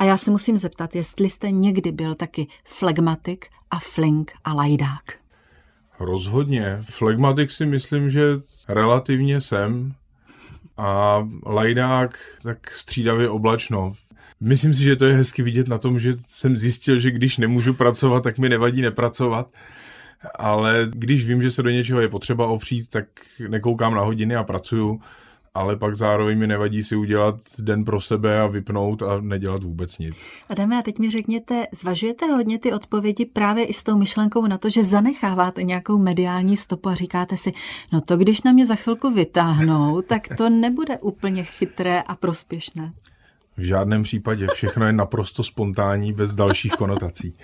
[0.00, 5.14] a já se musím zeptat, jestli jste někdy byl taky flegmatik a flink a lajdák.
[6.00, 6.78] Rozhodně.
[6.90, 8.22] Flegmatik si myslím, že
[8.68, 9.94] relativně jsem.
[10.78, 13.92] a lajdák tak střídavě oblačno.
[14.40, 17.74] Myslím si, že to je hezky vidět na tom, že jsem zjistil, že když nemůžu
[17.74, 19.48] pracovat, tak mi nevadí nepracovat.
[20.34, 23.04] Ale když vím, že se do něčeho je potřeba opřít, tak
[23.48, 25.00] nekoukám na hodiny a pracuju
[25.56, 29.98] ale pak zároveň mi nevadí si udělat den pro sebe a vypnout a nedělat vůbec
[29.98, 30.16] nic.
[30.48, 34.58] Adame, a teď mi řekněte, zvažujete hodně ty odpovědi právě i s tou myšlenkou na
[34.58, 37.52] to, že zanecháváte nějakou mediální stopu a říkáte si,
[37.92, 42.92] no to když na mě za chvilku vytáhnou, tak to nebude úplně chytré a prospěšné.
[43.56, 44.46] V žádném případě.
[44.54, 47.34] Všechno je naprosto spontánní, bez dalších konotací.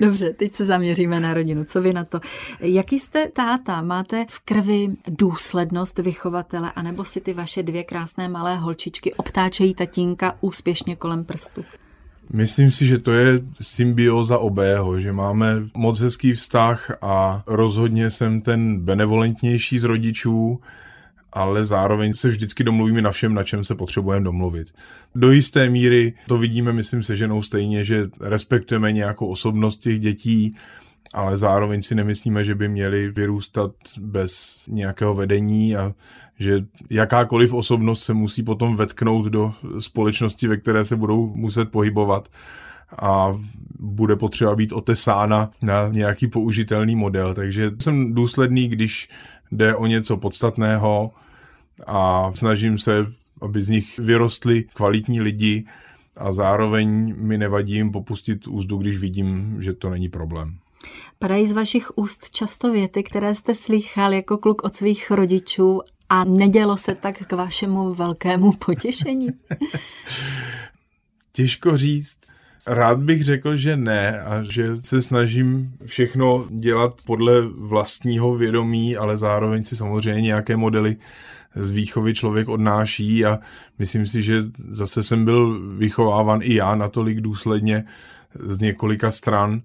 [0.00, 1.64] Dobře, teď se zaměříme na rodinu.
[1.64, 2.20] Co vy na to?
[2.60, 3.82] Jaký jste táta?
[3.82, 10.36] Máte v krvi důslednost vychovatele, anebo si ty vaše dvě krásné malé holčičky obtáčejí tatínka
[10.40, 11.64] úspěšně kolem prstu?
[12.32, 18.40] Myslím si, že to je symbioza obého, že máme moc hezký vztah a rozhodně jsem
[18.40, 20.60] ten benevolentnější z rodičů,
[21.34, 24.68] ale zároveň se vždycky domluvíme na všem, na čem se potřebujeme domluvit.
[25.14, 30.56] Do jisté míry to vidíme, myslím se ženou stejně, že respektujeme nějakou osobnost těch dětí,
[31.14, 33.70] ale zároveň si nemyslíme, že by měli vyrůstat
[34.00, 35.94] bez nějakého vedení a
[36.38, 42.28] že jakákoliv osobnost se musí potom vetknout do společnosti, ve které se budou muset pohybovat
[42.98, 43.32] a
[43.78, 47.34] bude potřeba být otesána na nějaký použitelný model.
[47.34, 49.08] Takže jsem důsledný, když
[49.52, 51.10] jde o něco podstatného,
[51.86, 53.06] a snažím se,
[53.40, 55.64] aby z nich vyrostli kvalitní lidi
[56.16, 60.58] a zároveň mi nevadí jim popustit úzdu, když vidím, že to není problém.
[61.18, 66.24] Padají z vašich úst často věty, které jste slychal jako kluk od svých rodičů a
[66.24, 69.28] nedělo se tak k vašemu velkému potěšení?
[71.32, 72.16] Těžko říct.
[72.66, 79.16] Rád bych řekl, že ne a že se snažím všechno dělat podle vlastního vědomí, ale
[79.16, 80.96] zároveň si samozřejmě nějaké modely
[81.54, 83.38] z výchovy člověk odnáší a
[83.78, 87.84] myslím si, že zase jsem byl vychováván i já natolik důsledně
[88.40, 89.62] z několika stran,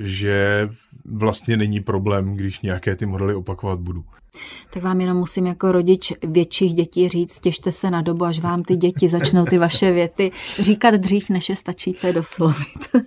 [0.00, 0.68] že
[1.04, 4.04] vlastně není problém, když nějaké ty modely opakovat budu.
[4.70, 8.62] Tak vám jenom musím jako rodič větších dětí říct, těšte se na dobu, až vám
[8.62, 12.88] ty děti začnou ty vaše věty říkat dřív, než je stačíte doslovit.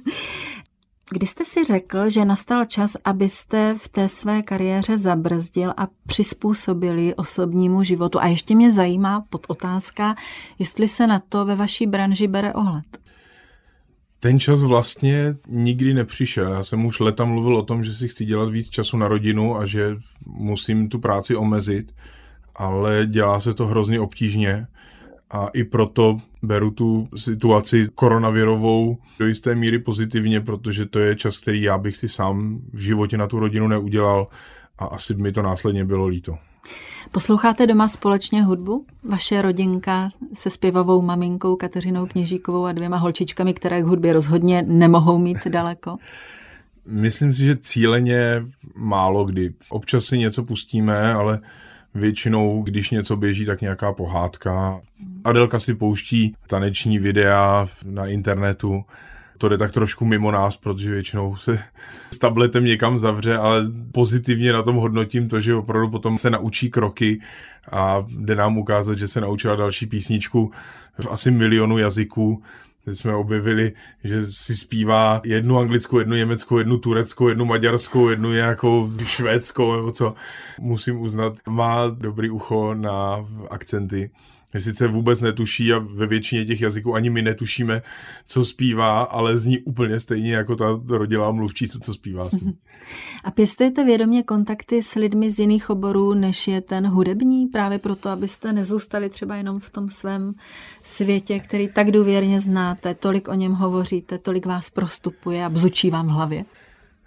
[1.12, 7.16] Kdy jste si řekl, že nastal čas, abyste v té své kariéře zabrzdil a přizpůsobili
[7.16, 8.20] osobnímu životu?
[8.22, 10.16] A ještě mě zajímá pod otázka,
[10.60, 13.09] jestli se na to ve vaší branži bere ohled.
[14.20, 16.54] Ten čas vlastně nikdy nepřišel.
[16.54, 19.58] Já jsem už leta mluvil o tom, že si chci dělat víc času na rodinu
[19.58, 21.92] a že musím tu práci omezit,
[22.56, 24.68] ale dělá se to hrozně obtížně
[25.32, 31.38] a i proto beru tu situaci koronavirovou do jisté míry pozitivně, protože to je čas,
[31.38, 34.28] který já bych si sám v životě na tu rodinu neudělal
[34.80, 36.38] a asi by mi to následně bylo líto.
[37.12, 38.86] Posloucháte doma společně hudbu?
[39.04, 45.18] Vaše rodinka se zpěvavou maminkou Kateřinou Kněžíkovou a dvěma holčičkami, které k hudbě rozhodně nemohou
[45.18, 45.98] mít daleko?
[46.86, 49.54] Myslím si, že cíleně málo kdy.
[49.70, 51.40] Občas si něco pustíme, ale
[51.96, 54.82] Většinou, když něco běží, tak nějaká pohádka.
[55.24, 58.84] Adelka si pouští taneční videa na internetu.
[59.40, 61.60] To jde tak trošku mimo nás, protože většinou se
[62.12, 66.70] s tabletem někam zavře, ale pozitivně na tom hodnotím to, že opravdu potom se naučí
[66.72, 67.22] kroky
[67.72, 70.52] a jde nám ukázat, že se naučila další písničku
[71.02, 72.44] v asi milionu jazyků
[72.86, 73.74] Teď jsme objevili,
[74.04, 79.92] že si zpívá jednu anglickou, jednu německou, jednu tureckou, jednu maďarskou, jednu nějakou švédskou, nebo
[79.92, 80.16] co.
[80.60, 84.12] Musím uznat, má dobrý ucho na akcenty.
[84.58, 87.82] Sice vůbec netuší a ve většině těch jazyků ani my netušíme,
[88.28, 92.54] co zpívá, ale zní úplně stejně jako ta rodilá mluvčí, co, co zpívá s ní.
[93.24, 98.10] A pěstujete vědomě kontakty s lidmi z jiných oborů, než je ten hudební, právě proto,
[98.10, 100.34] abyste nezůstali třeba jenom v tom svém
[100.84, 106.08] světě, který tak důvěrně znáte, tolik o něm hovoříte, tolik vás prostupuje a bzučí vám
[106.08, 106.46] v hlavě?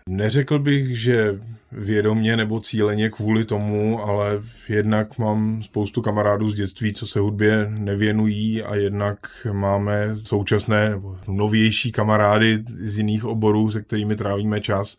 [0.09, 1.41] Neřekl bych, že
[1.73, 7.67] vědomně nebo cíleně kvůli tomu, ale jednak mám spoustu kamarádů z dětství, co se hudbě
[7.71, 9.19] nevěnují a jednak
[9.53, 14.97] máme současné nebo novější kamarády z jiných oborů, se kterými trávíme čas.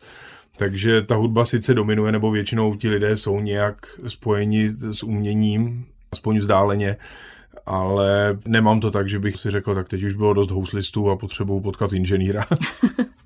[0.56, 6.38] Takže ta hudba sice dominuje, nebo většinou ti lidé jsou nějak spojeni s uměním, aspoň
[6.38, 6.96] vzdáleně,
[7.66, 11.16] ale nemám to tak, že bych si řekl, tak teď už bylo dost houslistů a
[11.16, 12.46] potřebuju potkat inženýra.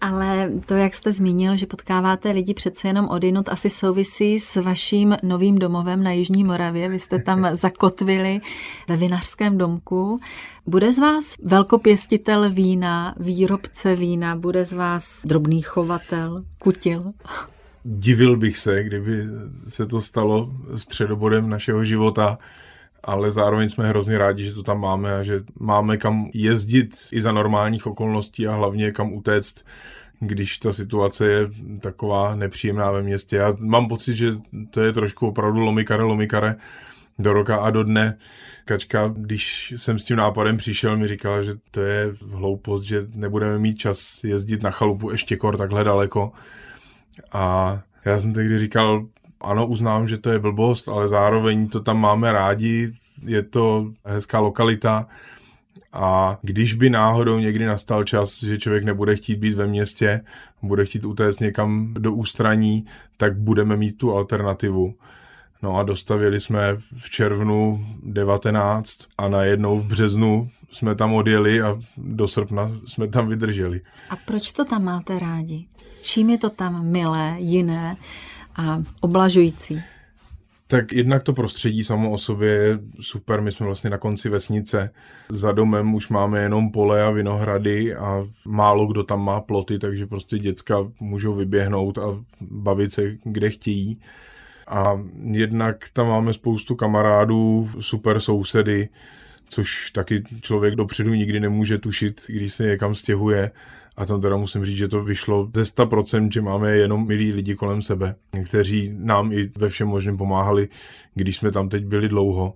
[0.00, 5.16] Ale to, jak jste zmínil, že potkáváte lidi přece jenom odinut, asi souvisí s vaším
[5.22, 6.88] novým domovem na Jižní Moravě.
[6.88, 8.40] Vy jste tam zakotvili
[8.88, 10.20] ve vinařském domku.
[10.66, 17.12] Bude z vás velkopěstitel vína, výrobce vína, bude z vás drobný chovatel, kutil?
[17.84, 19.24] Divil bych se, kdyby
[19.68, 22.38] se to stalo středobodem našeho života
[23.02, 27.20] ale zároveň jsme hrozně rádi, že to tam máme a že máme kam jezdit i
[27.20, 29.64] za normálních okolností a hlavně kam utéct,
[30.20, 33.36] když ta situace je taková nepříjemná ve městě.
[33.36, 34.34] Já mám pocit, že
[34.70, 36.56] to je trošku opravdu lomikare, lomikare
[37.18, 38.18] do roka a do dne.
[38.64, 43.58] Kačka, když jsem s tím nápadem přišel, mi říkala, že to je hloupost, že nebudeme
[43.58, 46.32] mít čas jezdit na chalupu ještě kor takhle daleko.
[47.32, 49.06] A já jsem tehdy říkal,
[49.40, 52.92] ano, uznám, že to je blbost, ale zároveň to tam máme rádi,
[53.24, 55.06] je to hezká lokalita
[55.92, 60.24] a když by náhodou někdy nastal čas, že člověk nebude chtít být ve městě,
[60.62, 64.94] bude chtít utéct někam do ústraní, tak budeme mít tu alternativu.
[65.62, 71.78] No a dostavili jsme v červnu 19 a najednou v březnu jsme tam odjeli a
[71.96, 73.80] do srpna jsme tam vydrželi.
[74.10, 75.66] A proč to tam máte rádi?
[76.02, 77.96] Čím je to tam milé, jiné
[78.58, 79.82] a oblažující?
[80.66, 83.42] Tak jednak to prostředí samo o sobě je super.
[83.42, 84.90] My jsme vlastně na konci vesnice.
[85.28, 90.06] Za domem už máme jenom pole a vinohrady a málo kdo tam má ploty, takže
[90.06, 94.00] prostě děcka můžou vyběhnout a bavit se kde chtějí.
[94.68, 98.88] A jednak tam máme spoustu kamarádů, super sousedy,
[99.48, 103.50] což taky člověk dopředu nikdy nemůže tušit, když se někam stěhuje.
[103.98, 107.54] A tam teda musím říct, že to vyšlo ze 100%, že máme jenom milí lidi
[107.54, 110.68] kolem sebe, kteří nám i ve všem možném pomáhali,
[111.14, 112.54] když jsme tam teď byli dlouho.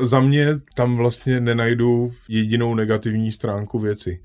[0.00, 4.20] Za mě tam vlastně nenajdu jedinou negativní stránku věci.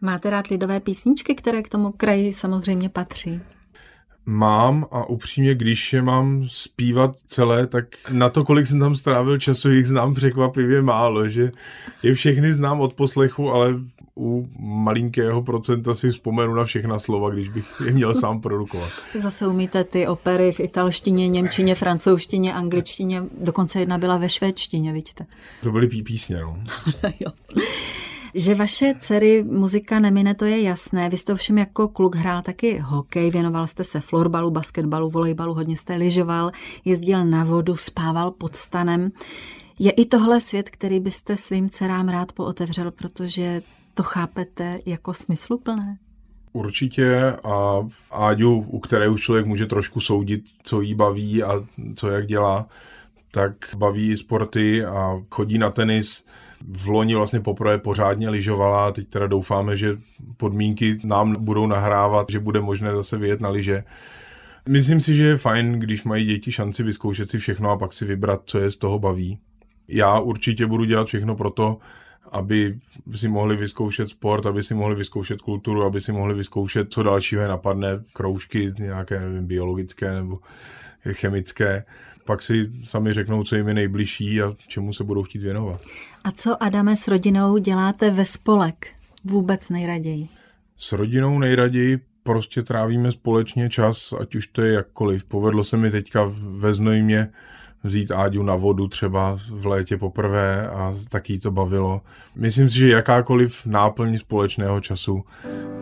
[0.00, 3.40] Máte rád lidové písničky, které k tomu kraji samozřejmě patří?
[4.28, 9.38] Mám a upřímně, když je mám zpívat celé, tak na to, kolik jsem tam strávil
[9.38, 11.52] času, jich znám překvapivě málo, že
[12.02, 13.74] je všechny znám od poslechu, ale
[14.16, 18.88] u malinkého procenta si vzpomenu na všechna slova, když bych je měl sám produkovat.
[19.18, 25.26] Zase umíte ty opery v italštině, němčině, francouzštině, angličtině, dokonce jedna byla ve švédštině, vidíte.
[25.62, 26.58] To byly pí písně, no.
[27.20, 27.32] jo.
[28.34, 31.08] Že vaše dcery muzika nemine, to je jasné.
[31.10, 35.76] Vy jste ovšem jako kluk hrál taky hokej, věnoval jste se florbalu, basketbalu, volejbalu, hodně
[35.76, 36.50] jste lyžoval,
[36.84, 39.10] jezdil na vodu, spával pod stanem.
[39.78, 43.60] Je i tohle svět, který byste svým dcerám rád pootevřel, protože
[43.94, 45.98] to chápete jako smysluplné?
[46.52, 51.64] Určitě a Áďu, u které už člověk může trošku soudit, co jí baví a
[51.94, 52.68] co jak dělá,
[53.30, 56.24] tak baví sporty a chodí na tenis
[56.66, 59.98] v loni vlastně poprvé pořádně lyžovala, teď teda doufáme, že
[60.36, 63.84] podmínky nám budou nahrávat, že bude možné zase vyjet na lyže.
[64.68, 68.04] Myslím si, že je fajn, když mají děti šanci vyzkoušet si všechno a pak si
[68.04, 69.38] vybrat, co je z toho baví.
[69.88, 71.78] Já určitě budu dělat všechno pro to,
[72.32, 72.78] aby
[73.14, 77.42] si mohli vyzkoušet sport, aby si mohli vyzkoušet kulturu, aby si mohli vyzkoušet, co dalšího
[77.42, 80.38] je napadne, kroužky nějaké, nevím, biologické nebo
[81.12, 81.84] chemické
[82.28, 85.80] pak si sami řeknou, co jim je nejbližší a čemu se budou chtít věnovat.
[86.24, 88.88] A co, Adame, s rodinou děláte ve spolek?
[89.24, 90.28] Vůbec nejraději.
[90.76, 95.24] S rodinou nejraději prostě trávíme společně čas, ať už to je jakkoliv.
[95.24, 97.30] Povedlo se mi teďka ve Znojmě
[97.84, 102.00] vzít Áďu na vodu třeba v létě poprvé a taky to bavilo.
[102.36, 105.24] Myslím si, že jakákoliv náplň společného času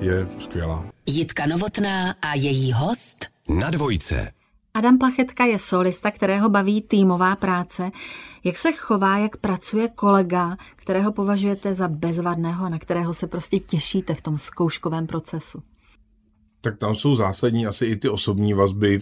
[0.01, 0.85] je skvělá.
[1.07, 4.33] Jitka Novotná a její host na dvojce.
[4.75, 7.91] Adam Plachetka je solista, kterého baví týmová práce.
[8.45, 13.59] Jak se chová, jak pracuje kolega, kterého považujete za bezvadného a na kterého se prostě
[13.59, 15.63] těšíte v tom zkouškovém procesu?
[16.61, 19.01] Tak tam jsou zásadní asi i ty osobní vazby,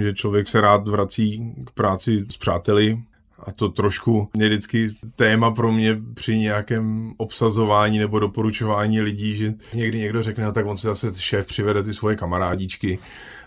[0.00, 2.98] že člověk se rád vrací k práci s přáteli,
[3.38, 9.54] a to trošku je vždycky téma pro mě při nějakém obsazování nebo doporučování lidí, že
[9.74, 12.98] někdy někdo řekne, no tak on se zase šéf přivede ty svoje kamarádičky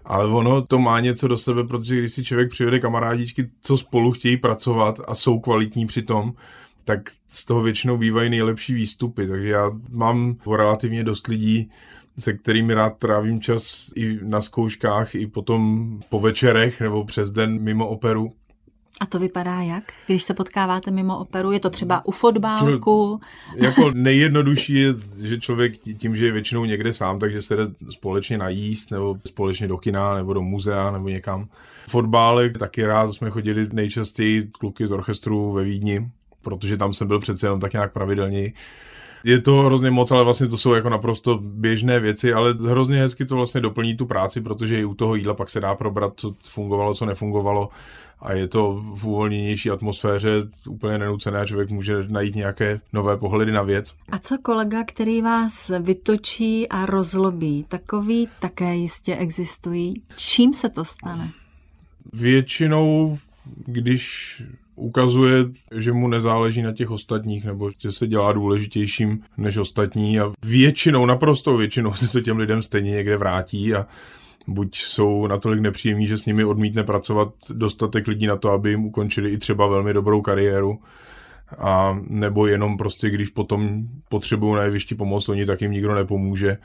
[0.09, 4.11] ale ono to má něco do sebe, protože když si člověk přivede kamarádičky, co spolu
[4.11, 6.33] chtějí pracovat a jsou kvalitní přitom,
[6.85, 9.27] tak z toho většinou bývají nejlepší výstupy.
[9.27, 11.71] Takže já mám relativně dost lidí,
[12.19, 17.61] se kterými rád trávím čas i na zkouškách, i potom po večerech nebo přes den
[17.61, 18.31] mimo operu.
[19.01, 21.51] A to vypadá jak, když se potkáváte mimo operu?
[21.51, 23.19] Je to třeba u fotbálku?
[23.55, 28.37] jako nejjednodušší je, že člověk tím, že je většinou někde sám, takže se jde společně
[28.37, 31.47] najíst, nebo společně do kina, nebo do muzea, nebo někam.
[31.89, 36.09] Fotbálek taky rád, jsme chodili nejčastěji kluky z orchestru ve Vídni,
[36.41, 38.53] protože tam jsem byl přece jenom tak nějak pravidelněji.
[39.23, 43.25] Je to hrozně moc, ale vlastně to jsou jako naprosto běžné věci, ale hrozně hezky
[43.25, 46.33] to vlastně doplní tu práci, protože i u toho jídla pak se dá probrat, co
[46.43, 47.69] fungovalo, co nefungovalo
[48.21, 50.29] a je to v uvolněnější atmosféře
[50.69, 53.93] úplně nenucené a člověk může najít nějaké nové pohledy na věc.
[54.11, 57.65] A co kolega, který vás vytočí a rozlobí?
[57.69, 60.01] Takový také jistě existují.
[60.17, 61.31] Čím se to stane?
[62.13, 63.17] Většinou,
[63.65, 64.41] když
[64.79, 70.31] ukazuje, že mu nezáleží na těch ostatních, nebo že se dělá důležitějším než ostatní a
[70.43, 73.85] většinou, naprosto většinou se to těm lidem stejně někde vrátí a
[74.47, 78.85] buď jsou natolik nepříjemní, že s nimi odmítne pracovat dostatek lidí na to, aby jim
[78.85, 80.79] ukončili i třeba velmi dobrou kariéru,
[81.57, 86.57] a nebo jenom prostě, když potom potřebují na jevišti pomoc, oni tak jim nikdo nepomůže.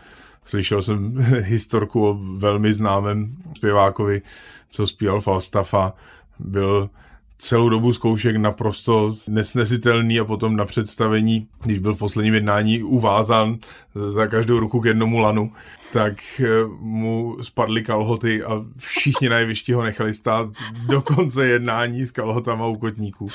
[0.45, 4.23] Slyšel jsem historku o velmi známém zpěvákovi,
[4.71, 5.93] co zpíval Falstaffa,
[6.39, 6.91] byl
[7.39, 13.59] celou dobu zkoušek naprosto nesnesitelný a potom na představení, když byl v posledním jednání uvázán
[14.11, 15.53] za každou ruku k jednomu lanu,
[15.93, 16.47] tak eh,
[16.81, 20.49] mu spadly kalhoty a všichni na jevišti ho nechali stát
[20.89, 23.29] do konce jednání s kalhotama u kotníků.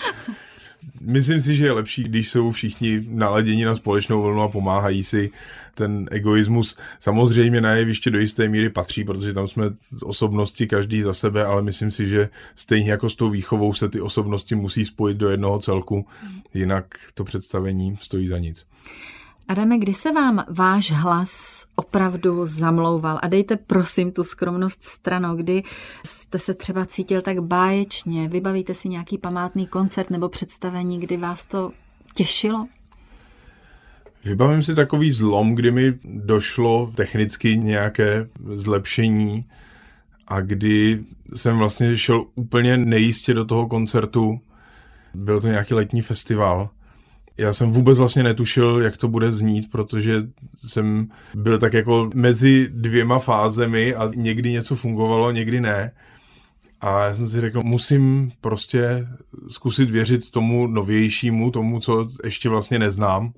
[1.02, 5.32] Myslím si, že je lepší, když jsou všichni naladěni na společnou vlnu a pomáhají si.
[5.80, 9.66] Ten egoismus samozřejmě na jeviště do jisté míry patří, protože tam jsme
[10.02, 14.02] osobnosti každý za sebe, ale myslím si, že stejně jako s tou výchovou se ty
[14.02, 16.06] osobnosti musí spojit do jednoho celku,
[16.54, 18.66] jinak to představení stojí za nic.
[19.48, 23.20] Adame, kdy se vám váš hlas opravdu zamlouval?
[23.22, 25.64] A dejte prosím tu skromnost stranou, kdy
[26.06, 31.46] jste se třeba cítil tak báječně, vybavíte si nějaký památný koncert nebo představení, kdy vás
[31.46, 31.72] to
[32.14, 32.68] těšilo?
[34.26, 39.46] Vybavím si takový zlom, kdy mi došlo technicky nějaké zlepšení
[40.28, 41.04] a kdy
[41.36, 44.40] jsem vlastně šel úplně nejistě do toho koncertu.
[45.14, 46.70] Byl to nějaký letní festival
[47.40, 50.28] já jsem vůbec vlastně netušil, jak to bude znít, protože
[50.68, 55.92] jsem byl tak jako mezi dvěma fázemi a někdy něco fungovalo, někdy ne.
[56.82, 59.08] A já jsem si řekl, musím prostě
[59.50, 63.34] zkusit věřit tomu novějšímu, tomu, co ještě vlastně neznám.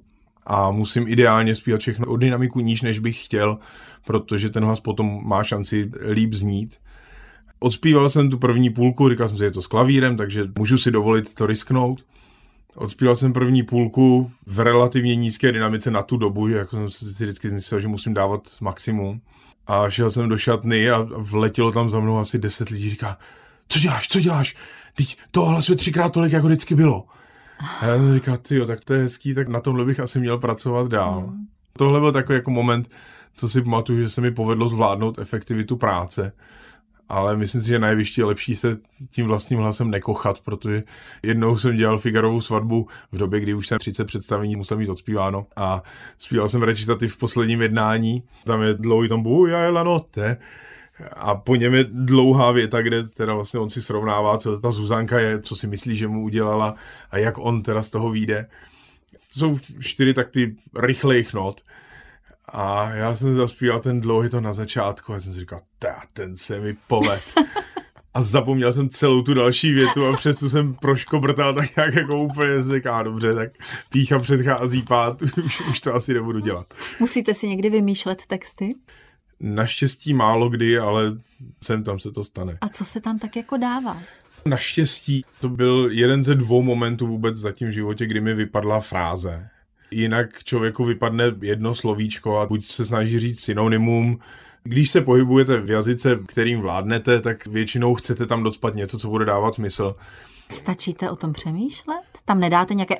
[0.45, 3.57] A musím ideálně zpívat všechno o dynamiku níž, než bych chtěl,
[4.05, 6.75] protože ten hlas potom má šanci líp znít.
[7.59, 10.77] Odspíval jsem tu první půlku, říkal jsem si, že je to s klavírem, takže můžu
[10.77, 12.05] si dovolit to risknout.
[12.75, 17.23] Odspíval jsem první půlku v relativně nízké dynamice na tu dobu, že jako jsem si
[17.23, 19.21] vždycky myslel, že musím dávat maximum.
[19.67, 22.89] A šel jsem do šatny a vletělo tam za mnou asi deset lidí.
[22.89, 23.17] Říká,
[23.67, 24.55] co děláš, co děláš?
[24.95, 27.05] Teď to hlasuje třikrát tolik, jako vždycky bylo.
[27.79, 30.37] A já jsem říkal, ty tak to je hezký, tak na tomhle bych asi měl
[30.37, 31.21] pracovat dál.
[31.21, 31.47] Mm.
[31.77, 32.89] Tohle byl takový jako moment,
[33.33, 36.31] co si pamatuju, že se mi povedlo zvládnout efektivitu práce
[37.11, 38.77] ale myslím si, že jevišti je lepší se
[39.09, 40.83] tím vlastním hlasem nekochat, protože
[41.23, 45.45] jednou jsem dělal Figarovou svatbu v době, kdy už jsem 30 představení musel mít odspíváno
[45.55, 45.83] a
[46.17, 50.37] zpíval jsem recitativ v posledním jednání, tam je dlouhý tam buja je la notte,
[51.11, 55.19] a po něm je dlouhá věta, kde teda vlastně on si srovnává, co ta Zuzanka
[55.19, 56.75] je, co si myslí, že mu udělala
[57.11, 58.47] a jak on teda z toho vyjde.
[59.33, 61.61] To jsou čtyři takty rychlejch not
[62.53, 65.61] a já jsem zaspíval ten dlouhý to na začátku a jsem si říkal,
[66.13, 67.23] ten se mi poved.
[68.13, 72.63] A zapomněl jsem celou tu další větu a přesto jsem proškobrtal tak nějak jako úplně
[72.63, 73.51] se říká, dobře, tak
[73.89, 76.73] pícha předchází pát, už, už to asi nebudu dělat.
[76.99, 78.69] Musíte si někdy vymýšlet texty?
[79.41, 81.03] Naštěstí málo kdy, ale
[81.63, 82.57] sem tam se to stane.
[82.61, 83.97] A co se tam tak jako dává?
[84.45, 89.49] Naštěstí to byl jeden ze dvou momentů vůbec za tím životě, kdy mi vypadla fráze
[89.91, 94.19] jinak člověku vypadne jedno slovíčko a buď se snaží říct synonymum,
[94.63, 99.25] když se pohybujete v jazyce, kterým vládnete, tak většinou chcete tam docpat něco, co bude
[99.25, 99.95] dávat smysl.
[100.49, 102.01] Stačíte o tom přemýšlet?
[102.25, 102.95] Tam nedáte nějaké...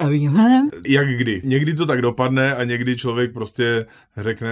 [0.87, 1.41] Jak kdy.
[1.43, 3.85] Někdy to tak dopadne a někdy člověk prostě
[4.17, 4.49] řekne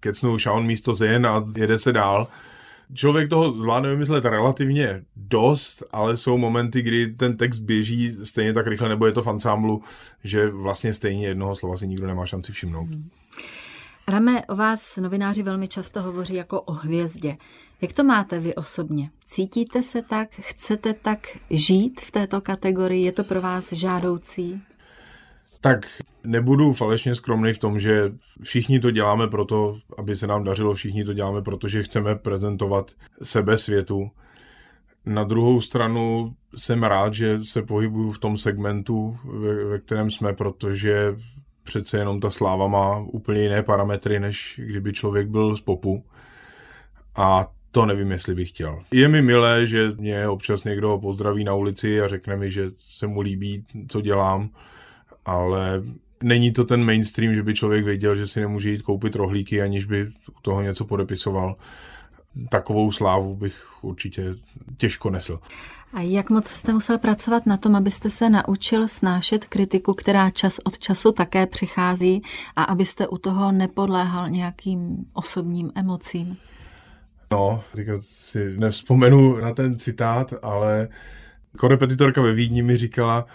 [0.00, 2.28] kecnou šaun místo zen a jede se dál.
[2.94, 8.66] Člověk toho zvládne vymyslet relativně dost, ale jsou momenty, kdy ten text běží stejně tak
[8.66, 9.82] rychle, nebo je to v ansámblu,
[10.24, 12.86] že vlastně stejně jednoho slova si nikdo nemá šanci všimnout.
[12.86, 13.08] Hmm.
[14.08, 17.36] Rame, o vás novináři velmi často hovoří jako o hvězdě.
[17.80, 19.10] Jak to máte vy osobně?
[19.24, 20.28] Cítíte se tak?
[20.30, 23.04] Chcete tak žít v této kategorii?
[23.04, 24.62] Je to pro vás žádoucí?
[25.60, 25.86] Tak
[26.24, 31.04] nebudu falešně skromný v tom, že všichni to děláme proto, aby se nám dařilo, všichni
[31.04, 32.90] to děláme proto, že chceme prezentovat
[33.22, 34.10] sebe světu.
[35.06, 40.32] Na druhou stranu jsem rád, že se pohybuju v tom segmentu, ve, ve kterém jsme,
[40.32, 41.16] protože
[41.62, 46.04] přece jenom ta sláva má úplně jiné parametry, než kdyby člověk byl z popu.
[47.16, 48.82] A to nevím, jestli bych chtěl.
[48.92, 53.06] Je mi milé, že mě občas někdo pozdraví na ulici a řekne mi, že se
[53.06, 54.50] mu líbí, co dělám,
[55.26, 55.82] ale
[56.22, 59.84] není to ten mainstream, že by člověk věděl, že si nemůže jít koupit rohlíky, aniž
[59.84, 61.56] by u toho něco podepisoval.
[62.50, 64.34] Takovou slávu bych určitě
[64.76, 65.40] těžko nesl.
[65.92, 70.58] A jak moc jste musel pracovat na tom, abyste se naučil snášet kritiku, která čas
[70.64, 72.22] od času také přichází
[72.56, 76.36] a abyste u toho nepodléhal nějakým osobním emocím?
[77.32, 77.62] No,
[78.00, 80.88] si nevzpomenu na ten citát, ale
[81.58, 83.26] Korepetitorka ve Vídni mi říkala,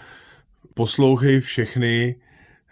[0.74, 2.16] poslouchej všechny,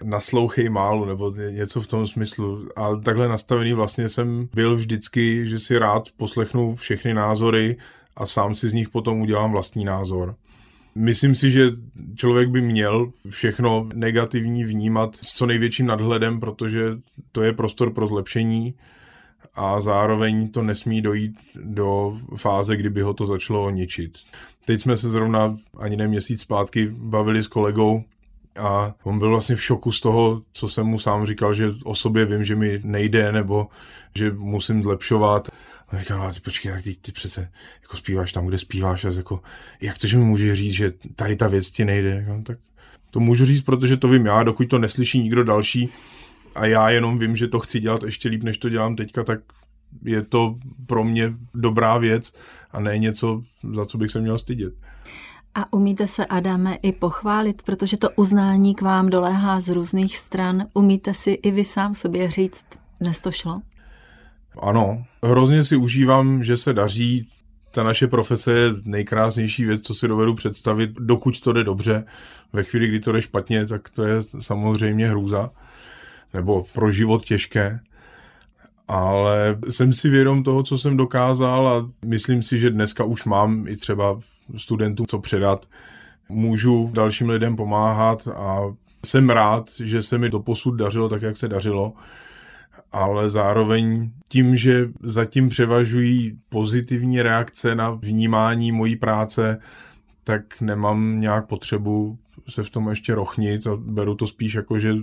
[0.04, 2.68] naslouchej málu, nebo něco v tom smyslu.
[2.76, 7.78] A takhle nastavený vlastně jsem byl vždycky, že si rád poslechnu všechny názory
[8.16, 10.36] a sám si z nich potom udělám vlastní názor.
[10.96, 11.72] Myslím si, že
[12.16, 16.98] člověk by měl všechno negativní vnímat s co největším nadhledem, protože
[17.32, 18.74] to je prostor pro zlepšení
[19.56, 24.18] a zároveň to nesmí dojít do fáze, kdyby ho to začalo ničit.
[24.70, 28.04] Teď jsme se zrovna ani ne měsíc zpátky bavili s kolegou
[28.60, 31.96] a on byl vlastně v šoku z toho, co jsem mu sám říkal, že o
[31.96, 33.68] sobě vím, že mi nejde nebo
[34.16, 35.50] že musím zlepšovat.
[35.90, 37.52] A říkal, no, ty počkej, tak ty, ty přece
[37.82, 39.42] jako zpíváš tam, kde zpíváš, a jako,
[39.82, 42.10] jak to, že mi může říct, že tady ta věc ti nejde?
[42.10, 42.58] Jako, tak
[43.12, 45.90] to můžu říct, protože to vím já, dokud to neslyší nikdo další
[46.56, 49.40] a já jenom vím, že to chci dělat ještě líp, než to dělám teďka, tak
[50.04, 50.56] je to
[50.88, 52.34] pro mě dobrá věc
[52.72, 54.74] a ne něco, za co bych se měl stydět.
[55.56, 60.66] A umíte se, Adame, i pochválit, protože to uznání k vám doléhá z různých stran.
[60.74, 62.66] Umíte si i vy sám sobě říct,
[63.02, 63.62] dnes to šlo?
[64.62, 67.28] Ano, hrozně si užívám, že se daří.
[67.72, 72.06] Ta naše profese je nejkrásnější věc, co si dovedu představit, dokud to jde dobře.
[72.54, 75.52] Ve chvíli, kdy to jde špatně, tak to je samozřejmě hrůza.
[76.34, 77.80] Nebo pro život těžké.
[78.90, 83.68] Ale jsem si vědom toho, co jsem dokázal a myslím si, že dneska už mám
[83.68, 84.20] i třeba
[84.58, 85.66] studentům co předat.
[86.30, 88.62] Můžu dalším lidem pomáhat a
[89.06, 91.94] jsem rád, že se mi to posud dařilo tak, jak se dařilo
[92.92, 99.60] ale zároveň tím, že zatím převažují pozitivní reakce na vnímání mojí práce,
[100.24, 102.18] tak nemám nějak potřebu
[102.50, 104.96] se v tom ještě rochnit a beru to spíš jako, že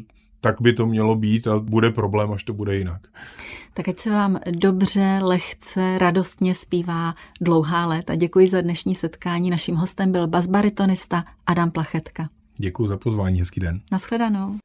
[0.47, 3.01] tak by to mělo být a bude problém, až to bude jinak.
[3.75, 8.15] Tak ať se vám dobře, lehce, radostně zpívá dlouhá léta.
[8.15, 9.51] Děkuji za dnešní setkání.
[9.51, 12.29] Naším hostem byl basbaritonista Adam Plachetka.
[12.57, 13.81] Děkuji za pozvání, hezký den.
[13.93, 14.59] Naschledanou.